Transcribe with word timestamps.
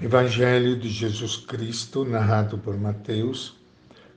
Evangelho 0.00 0.78
de 0.78 0.88
Jesus 0.88 1.38
Cristo, 1.38 2.04
narrado 2.04 2.56
por 2.56 2.76
Mateus, 2.76 3.56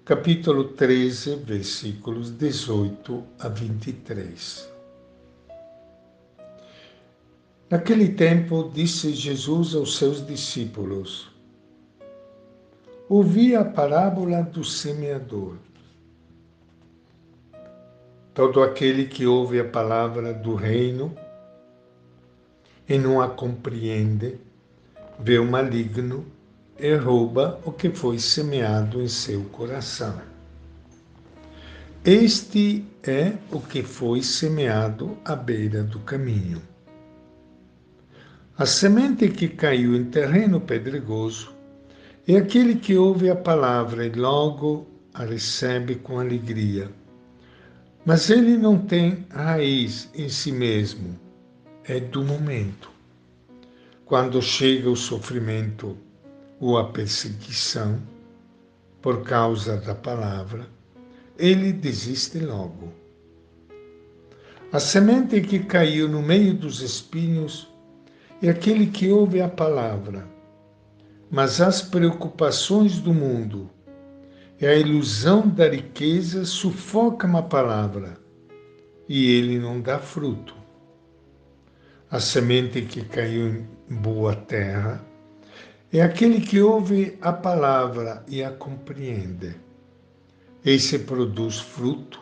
capítulo 0.06 0.66
13, 0.66 1.38
versículos 1.38 2.30
18 2.38 3.24
a 3.40 3.48
23. 3.48 4.72
Naquele 7.68 8.10
tempo, 8.10 8.70
disse 8.72 9.12
Jesus 9.12 9.74
aos 9.74 9.98
seus 9.98 10.24
discípulos: 10.24 11.32
Ouvi 13.10 13.56
a 13.56 13.66
parábola 13.66 14.44
do 14.44 14.64
semeador. 14.64 15.56
Todo 18.36 18.62
aquele 18.62 19.06
que 19.06 19.26
ouve 19.26 19.60
a 19.60 19.66
palavra 19.66 20.32
do 20.32 20.54
reino 20.54 21.12
e 22.88 23.00
não 23.00 23.20
a 23.20 23.28
compreende, 23.28 24.40
vê 25.24 25.38
o 25.38 25.46
maligno 25.46 26.26
e 26.80 26.96
rouba 26.96 27.62
o 27.64 27.72
que 27.72 27.92
foi 27.92 28.18
semeado 28.18 29.02
em 29.02 29.08
seu 29.08 29.44
coração. 29.46 30.20
Este 32.04 32.84
é 33.04 33.34
o 33.52 33.62
que 33.62 33.84
foi 33.84 34.24
semeado 34.24 35.16
à 35.24 35.36
beira 35.36 35.84
do 35.84 36.00
caminho. 36.00 36.60
A 38.58 38.66
semente 38.66 39.30
que 39.30 39.48
caiu 39.48 39.96
em 39.96 40.06
terreno 40.06 40.60
pedregoso 40.60 41.54
é 42.28 42.38
aquele 42.38 42.76
que 42.76 42.98
ouve 42.98 43.30
a 43.30 43.36
palavra 43.36 44.06
e 44.08 44.12
logo 44.12 44.88
a 45.14 45.24
recebe 45.24 45.96
com 45.96 46.20
alegria. 46.20 46.90
Mas 48.04 48.32
ele 48.32 48.58
não 48.58 48.80
tem 48.80 49.28
raiz 49.30 50.10
em 50.16 50.30
si 50.30 50.52
mesmo, 50.52 51.20
é 51.84 52.00
do 52.00 52.24
momento 52.24 52.91
quando 54.12 54.42
chega 54.42 54.90
o 54.90 54.96
sofrimento 54.98 55.98
ou 56.60 56.78
a 56.78 56.84
perseguição 56.84 57.98
por 59.02 59.24
causa 59.24 59.78
da 59.78 59.96
palavra, 59.96 60.68
ele 61.40 61.72
desiste 61.72 62.38
logo. 62.38 62.92
A 64.70 64.82
semente 64.82 65.40
que 65.40 65.60
caiu 65.60 66.10
no 66.10 66.22
meio 66.22 66.54
dos 66.54 66.82
espinhos 66.82 67.72
é 68.44 68.50
aquele 68.50 68.88
que 68.88 69.10
ouve 69.10 69.40
a 69.40 69.48
palavra, 69.48 70.28
mas 71.30 71.62
as 71.62 71.82
preocupações 71.82 73.00
do 73.00 73.14
mundo 73.14 73.70
e 74.60 74.66
a 74.66 74.76
ilusão 74.76 75.48
da 75.48 75.70
riqueza 75.70 76.44
sufocam 76.44 77.38
a 77.38 77.42
palavra 77.42 78.18
e 79.08 79.32
ele 79.32 79.58
não 79.58 79.80
dá 79.80 80.00
fruto. 80.00 80.61
A 82.12 82.20
semente 82.20 82.82
que 82.82 83.06
caiu 83.06 83.48
em 83.48 83.96
boa 83.96 84.36
terra 84.36 85.02
é 85.94 86.02
aquele 86.02 86.42
que 86.42 86.62
ouve 86.62 87.18
a 87.22 87.32
palavra 87.32 88.22
e 88.28 88.44
a 88.44 88.52
compreende. 88.52 89.56
Esse 90.66 91.00
produz 91.00 91.62
fruto, 91.62 92.20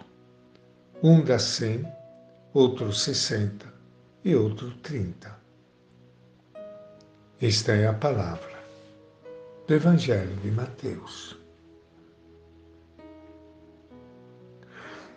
um 1.01 1.23
dá 1.23 1.39
cem, 1.39 1.83
outro 2.53 2.93
sessenta 2.93 3.65
e 4.23 4.35
outro 4.35 4.69
trinta. 4.83 5.35
Esta 7.41 7.71
é 7.71 7.87
a 7.87 7.93
palavra 7.93 8.63
do 9.65 9.73
Evangelho 9.73 10.35
de 10.35 10.51
Mateus. 10.51 11.35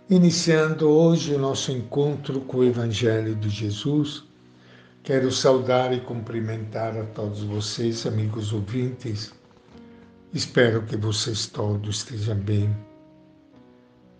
Iniciando 0.08 0.88
hoje 0.88 1.34
o 1.34 1.38
nosso 1.38 1.70
encontro 1.70 2.40
com 2.40 2.58
o 2.58 2.64
Evangelho 2.64 3.34
de 3.34 3.50
Jesus, 3.50 4.31
Quero 5.04 5.32
saudar 5.32 5.92
e 5.92 5.98
cumprimentar 5.98 6.96
a 6.96 7.02
todos 7.06 7.42
vocês, 7.42 8.06
amigos 8.06 8.52
ouvintes. 8.52 9.34
Espero 10.32 10.82
que 10.82 10.96
vocês 10.96 11.46
todos 11.46 11.96
estejam 11.96 12.36
bem. 12.36 12.72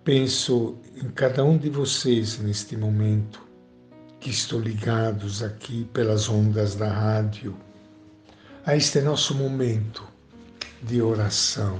Penso 0.02 0.76
em 0.96 1.08
cada 1.10 1.44
um 1.44 1.56
de 1.56 1.70
vocês 1.70 2.40
neste 2.40 2.76
momento 2.76 3.40
que 4.18 4.30
estou 4.30 4.58
ligados 4.58 5.40
aqui 5.40 5.84
pelas 5.92 6.28
ondas 6.28 6.74
da 6.74 6.88
rádio 6.88 7.56
a 8.66 8.76
este 8.76 9.00
nosso 9.02 9.36
momento 9.36 10.02
de 10.82 11.00
oração, 11.00 11.78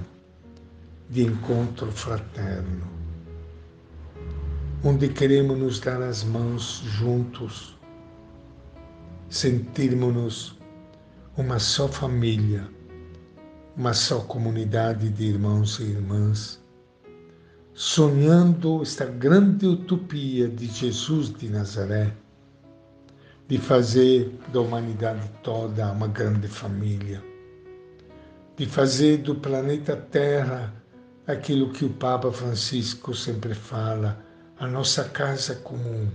de 1.10 1.24
encontro 1.24 1.90
fraterno, 1.90 2.86
onde 4.84 5.08
queremos 5.08 5.58
nos 5.58 5.80
dar 5.80 6.00
as 6.00 6.22
mãos 6.22 6.84
juntos 6.84 7.81
sentirmos-nos 9.32 10.58
uma 11.38 11.58
só 11.58 11.88
família, 11.88 12.68
uma 13.74 13.94
só 13.94 14.20
comunidade 14.20 15.08
de 15.08 15.24
irmãos 15.24 15.80
e 15.80 15.84
irmãs, 15.84 16.62
sonhando 17.72 18.82
esta 18.82 19.06
grande 19.06 19.66
utopia 19.66 20.46
de 20.46 20.66
Jesus 20.66 21.32
de 21.32 21.48
Nazaré, 21.48 22.12
de 23.48 23.56
fazer 23.56 24.38
da 24.52 24.60
humanidade 24.60 25.26
toda 25.42 25.90
uma 25.90 26.08
grande 26.08 26.46
família, 26.46 27.24
de 28.54 28.66
fazer 28.66 29.16
do 29.16 29.34
planeta 29.36 29.96
Terra 29.96 30.74
aquilo 31.26 31.72
que 31.72 31.86
o 31.86 31.90
Papa 31.94 32.30
Francisco 32.30 33.14
sempre 33.14 33.54
fala, 33.54 34.22
a 34.58 34.66
nossa 34.66 35.04
casa 35.04 35.54
comum, 35.54 36.06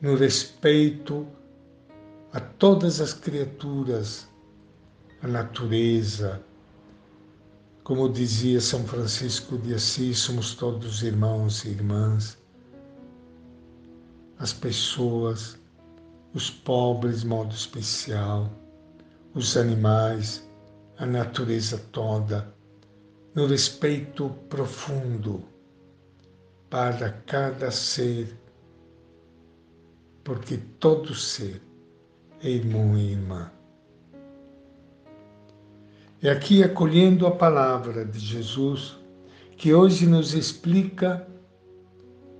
no 0.00 0.16
respeito 0.16 1.28
a 2.32 2.38
todas 2.38 3.00
as 3.00 3.12
criaturas, 3.12 4.28
a 5.20 5.26
natureza. 5.26 6.40
Como 7.82 8.08
dizia 8.08 8.60
São 8.60 8.84
Francisco 8.86 9.58
de 9.58 9.74
Assis, 9.74 10.18
somos 10.18 10.54
todos 10.54 11.02
irmãos 11.02 11.64
e 11.64 11.70
irmãs. 11.70 12.38
As 14.38 14.52
pessoas, 14.52 15.58
os 16.32 16.48
pobres, 16.48 17.22
de 17.22 17.26
modo 17.26 17.52
especial, 17.52 18.48
os 19.34 19.56
animais, 19.56 20.48
a 20.98 21.06
natureza 21.06 21.78
toda, 21.90 22.54
no 23.34 23.46
respeito 23.46 24.30
profundo 24.48 25.42
para 26.68 27.10
cada 27.26 27.72
ser, 27.72 28.38
porque 30.22 30.58
todo 30.78 31.12
ser 31.12 31.60
irmão 32.42 32.96
e 32.96 33.12
irmã. 33.12 33.50
É 36.22 36.30
aqui 36.30 36.62
acolhendo 36.62 37.26
a 37.26 37.30
palavra 37.30 38.04
de 38.04 38.18
Jesus 38.18 38.98
que 39.56 39.74
hoje 39.74 40.06
nos 40.06 40.32
explica 40.32 41.26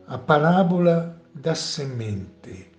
a 0.06 0.16
parábola 0.16 1.20
da 1.34 1.54
semente. 1.54 2.70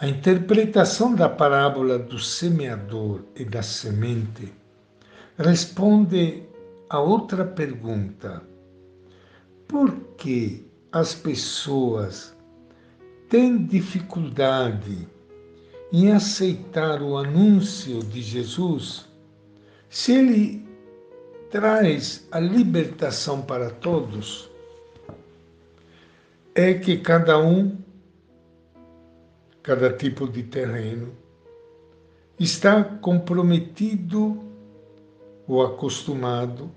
A 0.00 0.06
interpretação 0.06 1.14
da 1.14 1.28
parábola 1.28 1.98
do 1.98 2.18
semeador 2.18 3.24
e 3.34 3.44
da 3.44 3.62
semente 3.62 4.52
responde 5.36 6.42
a 6.90 7.00
outra 7.00 7.44
pergunta: 7.44 8.42
por 9.66 9.92
que 10.16 10.68
as 10.92 11.14
pessoas 11.14 12.36
têm 13.28 13.66
dificuldade 13.66 15.08
em 15.92 16.12
aceitar 16.12 17.02
o 17.02 17.16
anúncio 17.16 18.00
de 18.00 18.20
Jesus, 18.20 19.06
se 19.88 20.12
ele 20.12 20.68
traz 21.50 22.26
a 22.30 22.38
libertação 22.38 23.40
para 23.40 23.70
todos, 23.70 24.50
é 26.54 26.74
que 26.74 26.98
cada 26.98 27.38
um, 27.38 27.76
cada 29.62 29.92
tipo 29.92 30.28
de 30.28 30.42
terreno, 30.42 31.12
está 32.38 32.84
comprometido 32.84 34.44
ou 35.46 35.64
acostumado 35.64 36.70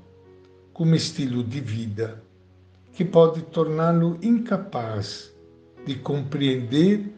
com 0.73 0.85
um 0.85 0.95
estilo 0.95 1.43
de 1.43 1.59
vida 1.59 2.23
que 2.93 3.03
pode 3.03 3.41
torná-lo 3.43 4.17
incapaz 4.21 5.33
de 5.85 5.95
compreender 5.95 7.11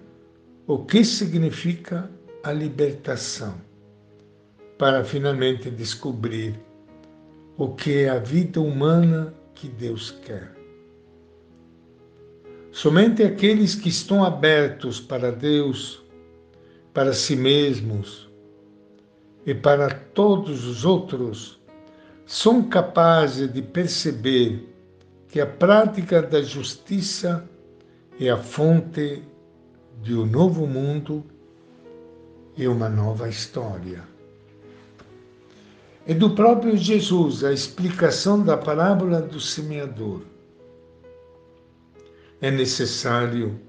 o 0.65 0.79
que 0.79 1.03
significa 1.03 2.09
a 2.41 2.53
libertação, 2.53 3.55
para 4.77 5.03
finalmente 5.03 5.69
descobrir 5.69 6.57
o 7.57 7.69
que 7.69 8.03
é 8.03 8.09
a 8.09 8.17
vida 8.17 8.61
humana 8.61 9.33
que 9.53 9.67
Deus 9.67 10.11
quer. 10.11 10.51
Somente 12.71 13.23
aqueles 13.23 13.75
que 13.75 13.89
estão 13.89 14.23
abertos 14.23 14.99
para 14.99 15.31
Deus, 15.31 16.01
para 16.93 17.13
si 17.13 17.35
mesmos 17.35 18.29
e 19.45 19.53
para 19.53 19.89
todos 19.89 20.65
os 20.65 20.85
outros, 20.85 21.61
são 22.25 22.63
capazes 22.63 23.51
de 23.51 23.61
perceber 23.61 24.73
que 25.27 25.41
a 25.41 25.45
prática 25.45 26.21
da 26.21 26.41
justiça 26.41 27.47
é 28.19 28.29
a 28.29 28.37
fonte 28.37 29.23
de 30.01 30.15
um 30.15 30.25
novo 30.25 30.67
mundo 30.67 31.23
e 32.57 32.67
uma 32.67 32.89
nova 32.89 33.29
história. 33.29 34.03
É 36.05 36.13
do 36.13 36.31
próprio 36.31 36.75
Jesus 36.75 37.43
a 37.43 37.53
explicação 37.53 38.43
da 38.43 38.57
parábola 38.57 39.21
do 39.21 39.39
semeador. 39.39 40.21
É 42.41 42.51
necessário 42.51 43.59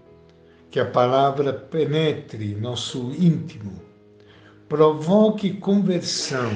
que 0.74 0.80
a 0.80 0.90
palavra 0.90 1.52
penetre 1.52 2.56
nosso 2.56 3.12
íntimo, 3.12 3.80
provoque 4.68 5.52
conversão 5.52 6.50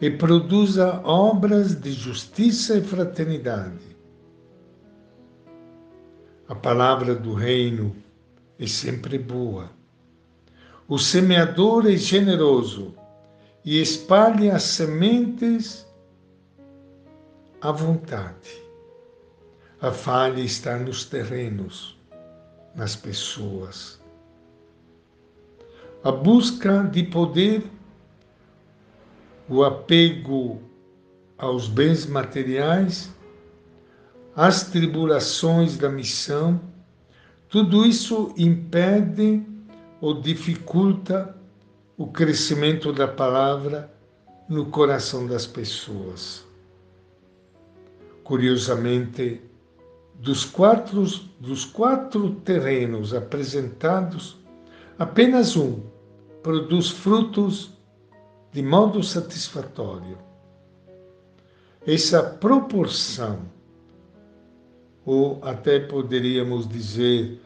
e 0.00 0.10
produza 0.10 1.00
obras 1.04 1.80
de 1.80 1.92
justiça 1.92 2.76
e 2.76 2.82
fraternidade. 2.82 3.96
A 6.48 6.56
palavra 6.56 7.14
do 7.14 7.32
reino 7.32 7.94
é 8.62 8.66
sempre 8.68 9.18
boa. 9.18 9.70
O 10.86 10.96
semeador 10.96 11.84
é 11.86 11.96
generoso 11.96 12.94
e 13.64 13.82
espalha 13.82 14.54
as 14.54 14.62
sementes 14.62 15.84
à 17.60 17.72
vontade. 17.72 18.62
A 19.80 19.90
falha 19.90 20.40
está 20.40 20.78
nos 20.78 21.04
terrenos, 21.04 21.98
nas 22.72 22.94
pessoas. 22.94 24.00
A 26.04 26.12
busca 26.12 26.84
de 26.84 27.02
poder, 27.02 27.64
o 29.48 29.64
apego 29.64 30.62
aos 31.36 31.66
bens 31.66 32.06
materiais, 32.06 33.10
as 34.36 34.70
tribulações 34.70 35.76
da 35.76 35.88
missão, 35.88 36.60
tudo 37.52 37.84
isso 37.84 38.32
impede 38.38 39.44
ou 40.00 40.22
dificulta 40.22 41.36
o 41.98 42.06
crescimento 42.06 42.94
da 42.94 43.06
palavra 43.06 43.92
no 44.48 44.70
coração 44.70 45.26
das 45.26 45.46
pessoas. 45.46 46.46
Curiosamente, 48.24 49.42
dos 50.14 50.46
quatro, 50.46 51.04
dos 51.38 51.66
quatro 51.66 52.36
terrenos 52.36 53.12
apresentados, 53.12 54.38
apenas 54.98 55.54
um 55.54 55.82
produz 56.42 56.88
frutos 56.88 57.70
de 58.50 58.62
modo 58.62 59.02
satisfatório. 59.02 60.16
Essa 61.86 62.22
proporção, 62.22 63.40
ou 65.04 65.38
até 65.42 65.80
poderíamos 65.80 66.68
dizer 66.68 67.40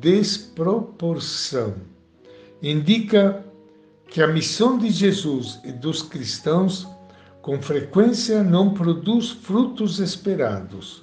desproporção, 0.00 1.74
indica 2.62 3.44
que 4.06 4.22
a 4.22 4.26
missão 4.26 4.78
de 4.78 4.90
Jesus 4.90 5.60
e 5.64 5.72
dos 5.72 6.02
cristãos 6.02 6.86
com 7.42 7.60
frequência 7.62 8.42
não 8.42 8.74
produz 8.74 9.30
frutos 9.30 10.00
esperados. 10.00 11.02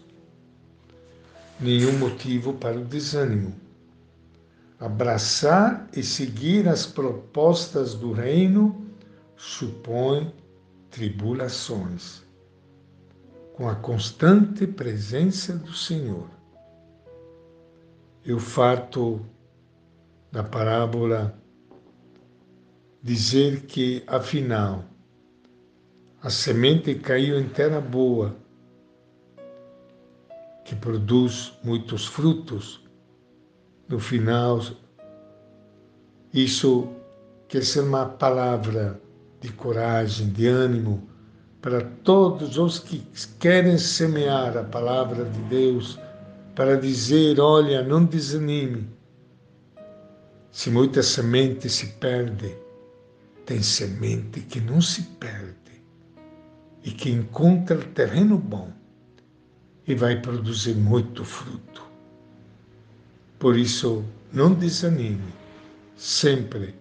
Nenhum 1.59 1.97
motivo 1.97 2.53
para 2.53 2.77
o 2.77 2.85
desânimo. 2.85 3.55
Abraçar 4.79 5.87
e 5.95 6.03
seguir 6.03 6.67
as 6.67 6.85
propostas 6.85 7.93
do 7.93 8.11
reino 8.11 8.85
supõe 9.37 10.33
tribulações, 10.91 12.21
com 13.55 13.69
a 13.69 13.75
constante 13.75 14.67
presença 14.67 15.55
do 15.55 15.71
Senhor. 15.71 16.29
Eu 18.25 18.37
farto 18.37 19.25
da 20.29 20.43
parábola 20.43 21.33
dizer 23.01 23.61
que, 23.61 24.03
afinal, 24.07 24.83
a 26.21 26.29
semente 26.29 26.95
caiu 26.95 27.39
em 27.39 27.47
terra 27.47 27.79
boa, 27.79 28.35
que 30.65 30.75
produz 30.75 31.57
muitos 31.63 32.05
frutos. 32.05 32.85
No 33.87 33.99
final, 33.99 34.59
isso 36.33 36.89
quer 37.47 37.63
ser 37.63 37.81
uma 37.81 38.05
palavra 38.05 38.99
de 39.39 39.53
coragem, 39.53 40.29
de 40.29 40.45
ânimo 40.45 41.14
para 41.65 41.81
todos 41.81 42.59
os 42.59 42.77
que 42.77 43.03
querem 43.39 43.75
semear 43.75 44.55
a 44.55 44.63
palavra 44.63 45.25
de 45.25 45.39
Deus, 45.49 45.99
para 46.53 46.77
dizer: 46.77 47.39
olha, 47.39 47.81
não 47.81 48.05
desanime. 48.05 48.87
Se 50.51 50.69
muita 50.69 51.01
semente 51.01 51.67
se 51.67 51.87
perde, 51.93 52.55
tem 53.47 53.63
semente 53.63 54.41
que 54.41 54.61
não 54.61 54.79
se 54.79 55.01
perde 55.19 55.81
e 56.83 56.91
que 56.91 57.09
encontra 57.09 57.79
terreno 57.95 58.37
bom 58.37 58.71
e 59.87 59.95
vai 59.95 60.21
produzir 60.21 60.75
muito 60.75 61.25
fruto. 61.25 61.81
Por 63.39 63.57
isso, 63.57 64.05
não 64.31 64.53
desanime, 64.53 65.33
sempre 65.97 66.75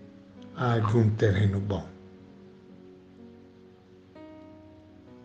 há 0.54 0.74
algum 0.74 1.08
terreno 1.08 1.58
bom. 1.58 1.93